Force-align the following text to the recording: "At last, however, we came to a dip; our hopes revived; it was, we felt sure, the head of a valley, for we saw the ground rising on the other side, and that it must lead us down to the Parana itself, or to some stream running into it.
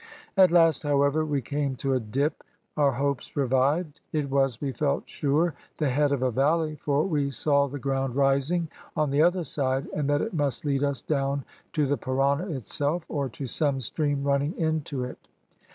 "At 0.35 0.49
last, 0.49 0.81
however, 0.81 1.23
we 1.23 1.43
came 1.43 1.75
to 1.75 1.93
a 1.93 1.99
dip; 1.99 2.43
our 2.75 2.93
hopes 2.93 3.37
revived; 3.37 4.01
it 4.11 4.31
was, 4.31 4.59
we 4.59 4.71
felt 4.71 5.07
sure, 5.07 5.53
the 5.77 5.89
head 5.91 6.11
of 6.11 6.23
a 6.23 6.31
valley, 6.31 6.73
for 6.73 7.03
we 7.05 7.29
saw 7.29 7.67
the 7.67 7.77
ground 7.77 8.15
rising 8.15 8.67
on 8.97 9.11
the 9.11 9.21
other 9.21 9.43
side, 9.43 9.85
and 9.95 10.09
that 10.09 10.21
it 10.21 10.33
must 10.33 10.65
lead 10.65 10.83
us 10.83 11.03
down 11.03 11.45
to 11.73 11.85
the 11.85 11.97
Parana 11.97 12.47
itself, 12.49 13.05
or 13.09 13.29
to 13.29 13.45
some 13.45 13.79
stream 13.79 14.23
running 14.23 14.57
into 14.57 15.03
it. 15.03 15.27